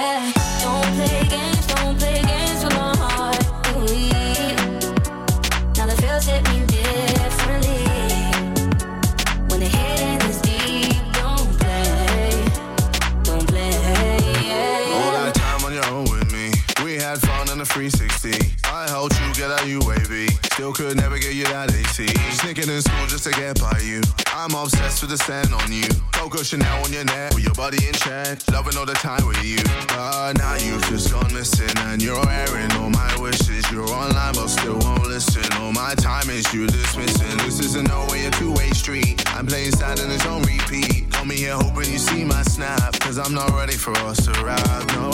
360. 17.73 18.37
I 18.68 18.87
helped 18.87 19.18
you 19.18 19.33
get 19.33 19.51
out 19.51 19.61
UAV. 19.61 20.29
Still 20.53 20.75
could 20.75 20.95
never 20.97 21.18
get 21.18 21.33
you 21.35 21.45
that 21.45 21.73
AC. 21.73 22.07
Sneaking 22.37 22.68
in 22.68 22.83
school 22.83 23.07
just 23.07 23.25
to 23.25 23.31
get 23.31 23.59
by 23.61 23.81
you. 23.81 24.03
I'm 24.35 24.53
obsessed 24.53 25.01
with 25.01 25.11
the 25.11 25.16
sand 25.16 25.55
on 25.55 25.73
you. 25.73 25.89
Coco 26.12 26.43
Chanel 26.43 26.85
on 26.85 26.93
your 26.93 27.05
neck 27.05 27.33
with 27.33 27.45
your 27.45 27.55
body 27.55 27.81
in 27.89 27.95
check. 27.95 28.45
Loving 28.53 28.77
all 28.77 28.85
the 28.85 28.93
time 28.93 29.27
with 29.27 29.43
you. 29.43 29.57
But 29.89 30.35
now 30.37 30.57
you've 30.57 30.85
just 30.93 31.11
gone 31.12 31.33
missing 31.33 31.73
and 31.89 32.03
you're 32.03 32.29
airing 32.29 32.73
all 32.73 32.91
my 32.91 33.09
wishes. 33.18 33.64
You're 33.73 33.89
online 33.89 34.35
but 34.35 34.49
still 34.49 34.79
won't 34.81 35.09
listen. 35.09 35.51
All 35.57 35.73
my 35.73 35.95
time 35.95 36.29
is 36.29 36.53
you 36.53 36.66
dismissing. 36.66 37.39
This 37.39 37.59
isn't 37.61 37.89
no 37.89 38.07
way 38.11 38.27
a 38.27 38.31
two-way 38.33 38.68
street. 38.73 39.25
I'm 39.33 39.47
playing 39.47 39.73
sad 39.73 39.99
and 39.99 40.12
it's 40.12 40.27
on 40.27 40.43
repeat. 40.43 41.12
Call 41.23 41.29
me 41.29 41.37
here 41.37 41.55
hoping 41.55 41.93
you 41.93 41.99
see 41.99 42.25
my 42.25 42.43
snap. 42.43 42.99
Cause 42.99 43.16
I'm 43.16 43.33
not 43.33 43.51
ready 43.51 43.77
for 43.77 43.93
us 43.99 44.25
to 44.27 44.33
ride. 44.43 44.87
No. 44.89 45.09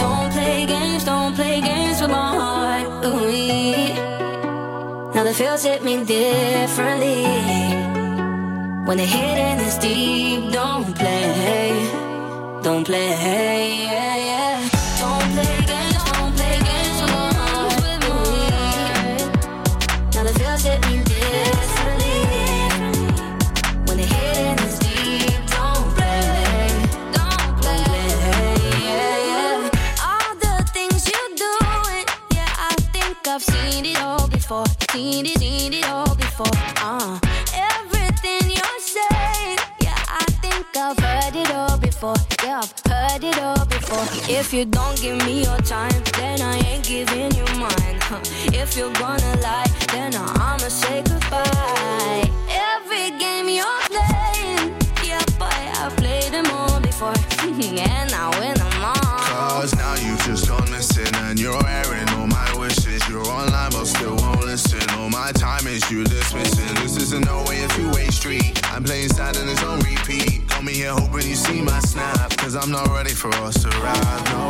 Don't 0.00 0.32
play 0.32 0.64
games, 0.64 1.04
don't 1.04 1.34
play 1.34 1.60
games 1.60 2.00
with 2.00 2.10
my 2.10 2.30
heart. 2.40 3.04
Ooh, 3.04 3.28
now 5.14 5.22
the 5.22 5.34
feels 5.34 5.62
hit 5.62 5.84
me 5.84 6.02
differently. 6.02 7.26
When 8.86 8.96
the 8.96 9.04
hitting 9.04 9.60
is 9.66 9.76
deep, 9.76 10.50
don't 10.50 10.96
play, 10.96 11.90
don't 12.62 12.86
play. 12.86 13.84
Yeah, 13.84 14.16
yeah. 14.16 14.49
Seen 34.92 35.24
it, 35.24 35.38
seen 35.38 35.72
it 35.72 35.88
all 35.88 36.16
before. 36.16 36.46
Uh, 36.78 37.16
everything 37.54 38.50
you're 38.50 38.80
saying, 38.80 39.58
yeah, 39.80 39.94
I 40.08 40.24
think 40.42 40.66
I've 40.76 40.98
heard 40.98 41.36
it 41.36 41.48
all 41.54 41.78
before. 41.78 42.16
Yeah, 42.42 42.60
I've 42.60 42.90
heard 42.90 43.22
it 43.22 43.38
all 43.38 43.64
before. 43.66 44.04
If 44.28 44.52
you 44.52 44.64
don't 44.64 45.00
give 45.00 45.24
me 45.24 45.44
your 45.44 45.58
time, 45.58 46.02
then 46.18 46.42
I 46.42 46.58
ain't 46.66 46.84
giving 46.84 47.30
you 47.36 47.44
mine. 47.56 47.98
Huh. 48.02 48.18
If 48.52 48.76
you're 48.76 48.92
gonna 48.94 49.36
lie, 49.40 49.70
then 49.92 50.12
I'ma 50.16 50.58
say 50.58 51.04
goodbye. 51.04 52.28
Every 52.50 53.16
game 53.16 53.48
you're 53.48 53.82
playing, 53.86 54.74
yeah, 55.04 55.22
boy, 55.38 55.46
I've 55.78 55.96
played 55.98 56.32
them 56.32 56.46
all 56.50 56.80
before, 56.80 57.14
and 57.42 58.12
I 58.12 58.28
win 58.40 58.54
them 58.54 58.84
all. 58.84 59.20
Cause 59.30 59.74
now 59.76 59.94
you've 59.94 60.22
just 60.24 60.48
gone 60.48 60.70
missing 60.70 61.14
and 61.14 61.38
you're 61.38 61.66
airing 61.68 62.08
all 62.10 62.26
my 62.26 62.58
wishes. 62.58 63.06
You're 63.08 63.26
online 63.26 63.70
but 63.70 63.84
still 63.86 64.19
my 65.20 65.32
time 65.32 65.66
is 65.66 65.82
you 65.90 66.02
dismissing. 66.02 66.74
This 66.76 66.96
isn't 66.96 67.26
no 67.26 67.44
way 67.46 67.62
a 67.62 67.68
two-way 67.76 68.06
street. 68.08 68.58
I'm 68.72 68.82
playing 68.82 69.10
sad 69.10 69.36
and 69.36 69.50
it's 69.50 69.62
on 69.62 69.78
repeat. 69.80 70.48
Call 70.48 70.62
me 70.62 70.72
here 70.72 70.92
hoping 70.92 71.26
you 71.28 71.36
see 71.46 71.60
my 71.60 71.78
snap. 71.80 72.30
Cause 72.38 72.56
I'm 72.56 72.70
not 72.70 72.86
ready 72.88 73.14
for 73.22 73.28
us 73.46 73.56
to 73.62 73.68
ride. 73.84 74.22
No. 74.32 74.44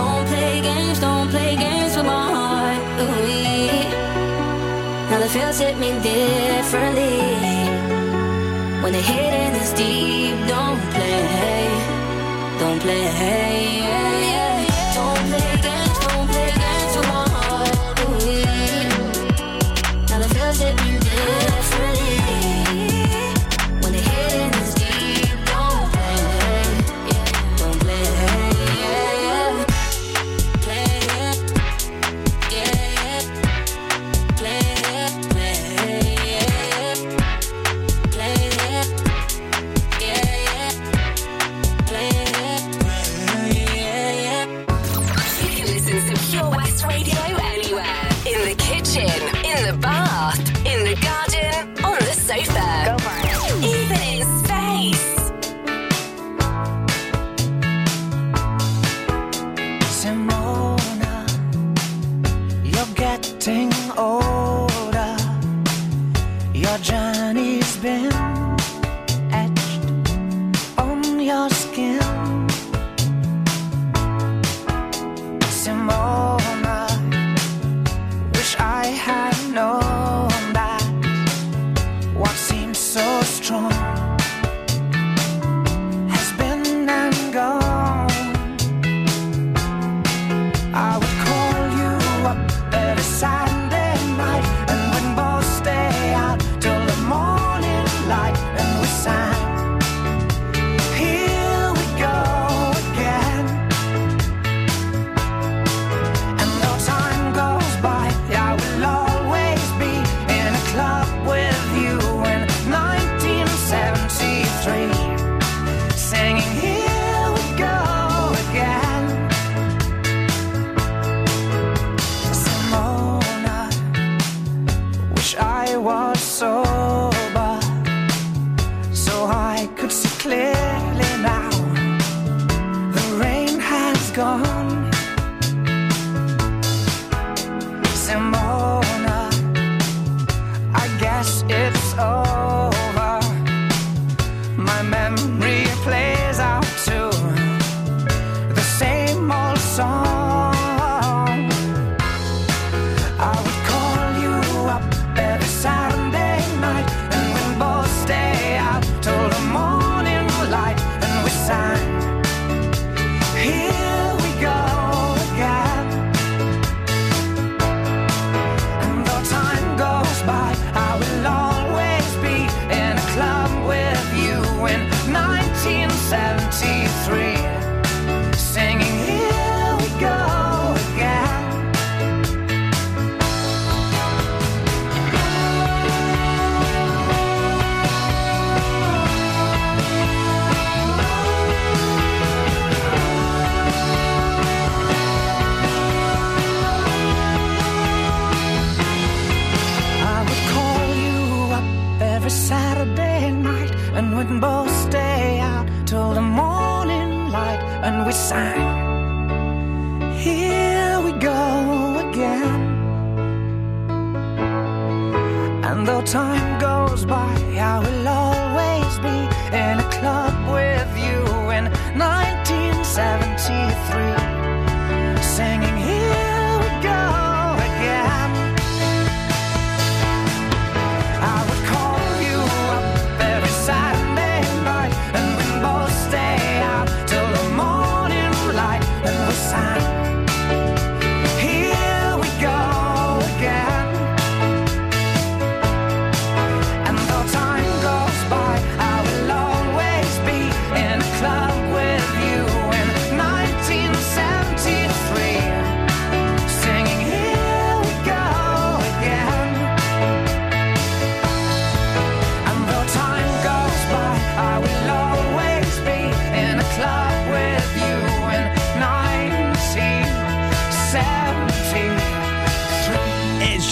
Don't 0.00 0.26
play 0.32 0.62
games, 0.62 0.98
don't 1.00 1.28
play 1.28 1.52
games 1.56 1.94
with 1.96 2.06
my 2.06 2.26
heart. 2.34 2.80
Ooh, 3.02 3.10
now 5.10 5.18
the 5.20 5.28
feels 5.28 5.58
hit 5.58 5.76
me 5.84 5.90
differently. 6.10 7.18
When 8.82 8.92
the 8.96 9.04
hitting 9.12 9.54
is 9.62 9.72
deep, 9.80 10.36
don't 10.52 10.80
play, 10.94 11.18
hey, 11.40 11.68
don't 12.62 12.80
play. 12.80 13.02
Yeah. 13.80 14.55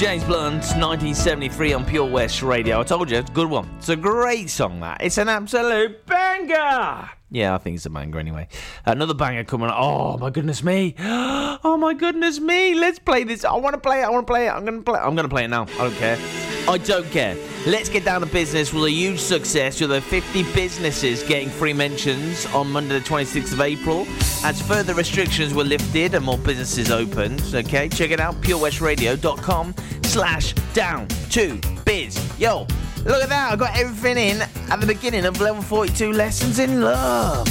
James 0.04 0.22
Blunt, 0.24 0.56
1973 0.56 1.72
on 1.72 1.82
Pure 1.86 2.10
West 2.10 2.42
Radio. 2.42 2.78
I 2.78 2.84
told 2.84 3.10
you, 3.10 3.16
it's 3.16 3.30
a 3.30 3.32
good 3.32 3.48
one. 3.48 3.66
It's 3.78 3.88
a 3.88 3.96
great 3.96 4.50
song, 4.50 4.80
that. 4.80 5.00
It's 5.00 5.16
an 5.16 5.30
absolute 5.30 6.04
banger. 6.04 7.08
Yeah, 7.30 7.54
I 7.54 7.56
think 7.56 7.76
it's 7.76 7.86
a 7.86 7.90
banger 7.90 8.18
anyway. 8.18 8.48
Another 8.84 9.14
banger 9.14 9.44
coming. 9.44 9.70
Oh, 9.72 10.18
my 10.18 10.28
goodness 10.28 10.62
me. 10.62 10.94
Oh, 11.66 11.78
my 11.78 11.94
goodness 11.94 12.38
me. 12.38 12.74
Let's 12.74 12.98
play 12.98 13.24
this. 13.24 13.46
I 13.46 13.54
want 13.54 13.72
to 13.72 13.80
play 13.80 14.02
it. 14.02 14.04
I 14.04 14.10
want 14.10 14.26
to 14.26 14.30
play 14.30 14.46
it. 14.46 14.50
I'm 14.50 14.66
to 14.66 14.82
play 14.82 15.00
it. 15.00 15.02
I'm 15.02 15.16
to 15.16 15.26
play 15.26 15.44
it 15.44 15.48
now. 15.48 15.62
I 15.62 15.78
don't 15.78 15.94
care. 15.94 16.18
I 16.68 16.76
don't 16.76 17.10
care. 17.10 17.53
Let's 17.66 17.88
get 17.88 18.04
down 18.04 18.20
to 18.20 18.26
business 18.26 18.74
with 18.74 18.84
a 18.84 18.90
huge 18.90 19.18
success 19.18 19.80
with 19.80 19.88
the 19.88 20.02
50 20.02 20.42
businesses 20.52 21.22
getting 21.22 21.48
free 21.48 21.72
mentions 21.72 22.44
on 22.46 22.70
Monday, 22.70 22.98
the 22.98 23.04
26th 23.04 23.54
of 23.54 23.60
April. 23.62 24.06
As 24.44 24.60
further 24.60 24.92
restrictions 24.92 25.54
were 25.54 25.64
lifted 25.64 26.12
and 26.12 26.26
more 26.26 26.36
businesses 26.36 26.90
opened. 26.90 27.42
Okay, 27.54 27.88
check 27.88 28.10
it 28.10 28.20
out. 28.20 28.34
purewestradio.com 28.42 29.74
slash 30.02 30.52
down 30.74 31.08
to 31.30 31.58
biz. 31.86 32.18
Yo, 32.38 32.66
look 33.06 33.22
at 33.22 33.30
that. 33.30 33.52
I 33.52 33.56
got 33.56 33.74
everything 33.78 34.18
in 34.18 34.42
at 34.42 34.80
the 34.80 34.86
beginning 34.86 35.24
of 35.24 35.40
level 35.40 35.62
42 35.62 36.12
lessons 36.12 36.58
in 36.58 36.82
love. 36.82 37.48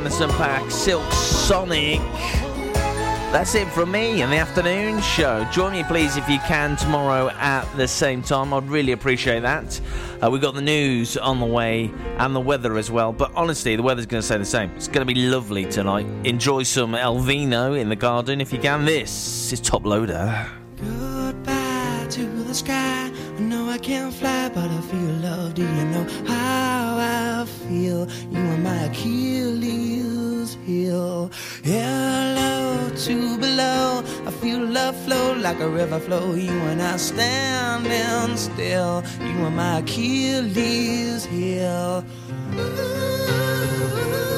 Anderson 0.00 0.30
.Paak, 0.30 0.72
Silk 0.72 1.12
Sonic. 1.12 2.00
That's 3.32 3.54
it 3.54 3.68
from 3.68 3.92
me 3.92 4.22
and 4.22 4.32
the 4.32 4.38
afternoon 4.38 5.02
show. 5.02 5.46
Join 5.52 5.72
me, 5.72 5.84
please, 5.84 6.16
if 6.16 6.26
you 6.26 6.38
can, 6.38 6.74
tomorrow 6.76 7.28
at 7.28 7.66
the 7.76 7.86
same 7.86 8.22
time. 8.22 8.54
I'd 8.54 8.66
really 8.66 8.92
appreciate 8.92 9.40
that. 9.40 9.78
Uh, 10.22 10.30
we've 10.30 10.40
got 10.40 10.54
the 10.54 10.62
news 10.62 11.18
on 11.18 11.38
the 11.38 11.44
way 11.44 11.90
and 12.16 12.34
the 12.34 12.40
weather 12.40 12.78
as 12.78 12.90
well. 12.90 13.12
But 13.12 13.30
honestly, 13.34 13.76
the 13.76 13.82
weather's 13.82 14.06
going 14.06 14.22
to 14.22 14.26
stay 14.26 14.38
the 14.38 14.44
same. 14.46 14.70
It's 14.70 14.88
going 14.88 15.06
to 15.06 15.14
be 15.14 15.20
lovely 15.20 15.66
tonight. 15.66 16.06
Enjoy 16.24 16.62
some 16.62 16.94
Elvino 16.94 17.78
in 17.78 17.90
the 17.90 17.96
garden 17.96 18.40
if 18.40 18.54
you 18.54 18.58
can. 18.58 18.86
This 18.86 19.52
is 19.52 19.60
Toploader. 19.60 20.48
Goodbye 20.78 22.06
to 22.08 22.24
the 22.24 22.54
sky. 22.54 23.12
I 23.36 23.40
know 23.42 23.68
I 23.68 23.76
can't 23.76 24.14
fly, 24.14 24.48
but 24.48 24.70
I 24.70 24.80
feel 24.80 25.12
love. 25.20 25.52
Do 25.52 25.62
you 25.62 25.84
know 25.84 26.06
how 26.26 26.96
I 26.98 27.44
feel? 27.68 28.08
You 28.30 28.38
are 28.38 28.56
my 28.56 28.84
Achilles 28.84 29.89
hill. 30.70 31.30
Hello 31.64 32.90
to 33.04 33.38
below. 33.38 34.02
I 34.28 34.30
feel 34.40 34.60
love 34.64 34.96
flow 35.04 35.34
like 35.34 35.60
a 35.60 35.68
river 35.68 36.00
flow. 36.00 36.34
You 36.34 36.56
and 36.70 36.80
I 36.80 36.96
standing 36.96 38.36
still. 38.36 39.02
You 39.28 39.36
are 39.46 39.50
my 39.50 39.78
Achilles 39.78 41.24
heel. 41.24 42.04
Ooh. 42.54 44.29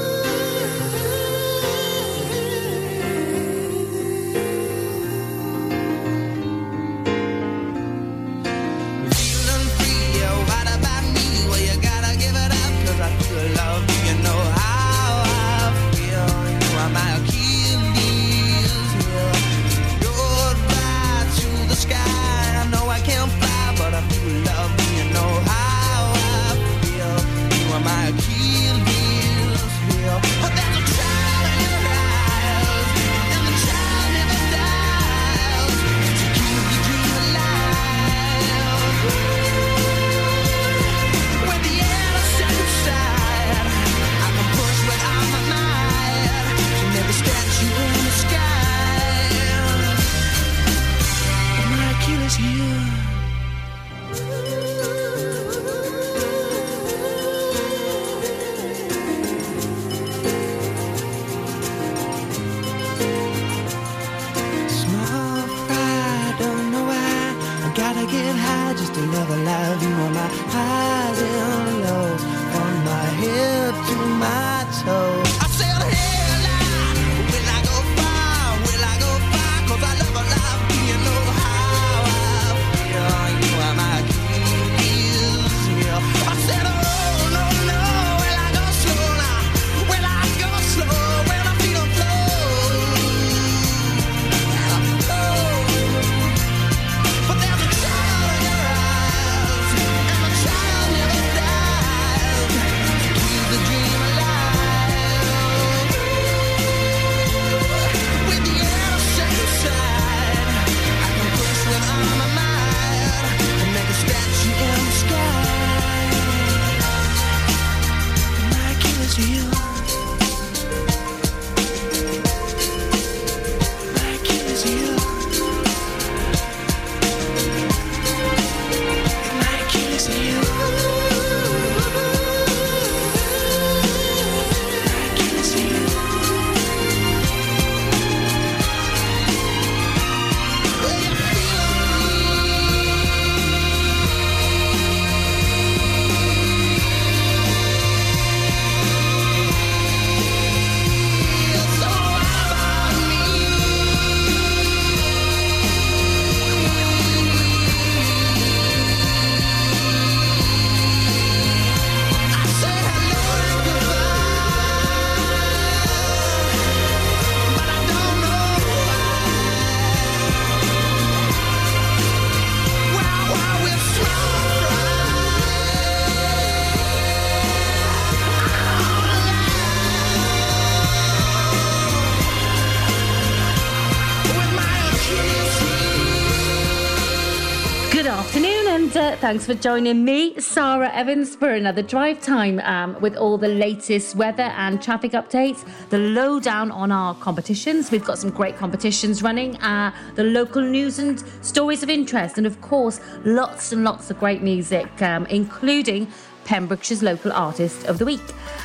Thanks 189.33 189.47
for 189.47 189.55
joining 189.55 190.05
me, 190.05 190.39
Sarah 190.39 190.93
Evans, 190.93 191.35
for 191.35 191.49
another 191.49 191.81
drive 191.81 192.21
time 192.21 192.61
um, 192.61 193.01
with 193.01 193.17
all 193.17 193.39
the 193.39 193.49
latest 193.49 194.15
weather 194.15 194.53
and 194.59 194.83
traffic 194.83 195.13
updates, 195.13 195.65
the 195.89 195.97
lowdown 195.97 196.71
on 196.71 196.93
our 196.93 197.15
competitions. 197.15 197.91
We've 197.91 198.05
got 198.05 198.19
some 198.19 198.29
great 198.29 198.59
competitions 198.59 199.23
running, 199.23 199.57
uh, 199.63 199.91
the 200.17 200.25
local 200.25 200.61
news 200.61 200.99
and 200.99 201.25
stories 201.41 201.83
of 201.83 201.89
interest, 201.89 202.37
and 202.37 202.47
of 202.47 202.61
course, 202.61 203.01
lots 203.25 203.73
and 203.73 203.85
lots 203.85 204.11
of 204.11 204.19
great 204.19 204.43
music, 204.43 205.01
um, 205.01 205.25
including 205.31 206.09
Pembrokeshire's 206.45 207.03
local 207.03 207.33
artist 207.33 207.87
of 207.87 207.99
the 207.99 208.05
week. 208.05 208.23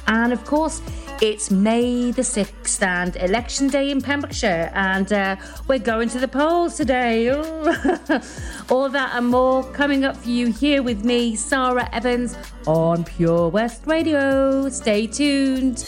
And 0.07 0.34
of 0.34 0.43
course, 0.45 0.82
it's 1.21 1.49
May 1.49 2.11
the 2.11 2.21
6th 2.21 2.82
and 2.84 3.15
election 3.15 3.69
day 3.69 3.89
in 3.89 4.01
Pembrokeshire, 4.01 4.71
and 4.75 5.11
uh, 5.11 5.36
we're 5.67 5.80
going 5.80 6.09
to 6.09 6.19
the 6.19 6.28
polls 6.28 6.78
today. 6.78 7.30
All 8.69 8.89
that 8.89 9.11
and 9.13 9.28
more 9.28 9.63
coming 9.71 10.05
up 10.05 10.15
for 10.15 10.30
you 10.30 10.51
here 10.51 10.84
with 10.84 11.03
me, 11.03 11.36
Sarah 11.36 11.89
Evans, 11.91 12.38
on 12.67 13.03
Pure 13.03 13.49
West 13.49 13.88
Radio. 13.88 14.69
Stay 14.69 15.07
tuned. 15.07 15.80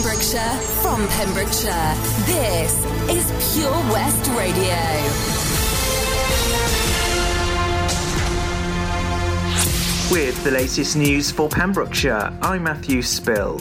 Pembrokeshire, 0.00 0.56
from 0.80 1.06
Pembrokeshire, 1.08 1.94
this 2.24 2.72
is 3.10 3.52
Pure 3.52 3.70
West 3.92 4.30
Radio. 4.30 4.78
With 10.10 10.42
the 10.42 10.52
latest 10.52 10.96
news 10.96 11.30
for 11.30 11.50
Pembrokeshire, 11.50 12.32
I'm 12.40 12.62
Matthew 12.62 13.02
Spill. 13.02 13.60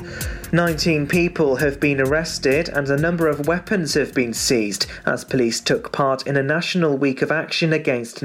19 0.54 1.08
people 1.08 1.58
have 1.58 1.78
been 1.80 2.00
arrested 2.00 2.70
and 2.70 2.90
a 2.90 2.98
number 2.98 3.28
of 3.28 3.46
weapons 3.46 3.94
have 3.96 4.14
been 4.14 4.34
seized 4.34 4.88
as 5.06 5.26
police 5.26 5.60
took 5.60 5.92
part 5.92 6.26
in 6.26 6.38
a 6.38 6.44
national 6.44 6.98
week 6.98 7.22
of 7.22 7.32
action 7.32 7.74
against 7.74 8.24